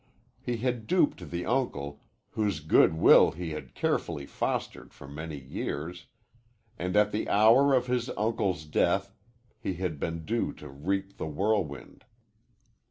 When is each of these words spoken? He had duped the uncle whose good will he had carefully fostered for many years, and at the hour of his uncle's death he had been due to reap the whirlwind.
He 0.41 0.57
had 0.57 0.87
duped 0.87 1.29
the 1.29 1.45
uncle 1.45 2.01
whose 2.31 2.59
good 2.59 2.95
will 2.95 3.29
he 3.33 3.51
had 3.51 3.75
carefully 3.75 4.25
fostered 4.25 4.95
for 4.95 5.07
many 5.07 5.37
years, 5.37 6.07
and 6.75 6.95
at 6.95 7.11
the 7.11 7.29
hour 7.29 7.75
of 7.75 7.85
his 7.85 8.09
uncle's 8.17 8.65
death 8.65 9.13
he 9.59 9.73
had 9.75 9.99
been 9.99 10.25
due 10.25 10.53
to 10.53 10.69
reap 10.69 11.17
the 11.17 11.27
whirlwind. 11.27 12.03